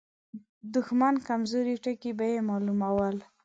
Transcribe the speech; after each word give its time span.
د 0.63 0.73
دښمن 0.75 1.15
کمزوري 1.27 1.75
ټکي 1.83 2.11
به 2.17 2.25
يې 2.31 2.39
مالومول. 2.49 3.15